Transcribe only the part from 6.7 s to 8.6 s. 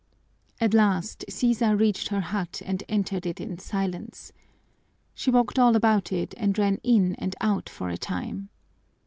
in and out for a time.